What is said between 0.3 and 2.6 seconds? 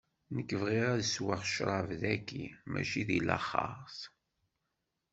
Nekk bɣiɣ ad sweɣ ccrab dagi,